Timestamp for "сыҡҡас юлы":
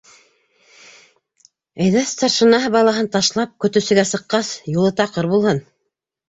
4.13-4.95